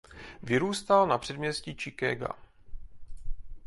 [0.43, 2.29] Vyrůstal na předměstí Chicaga.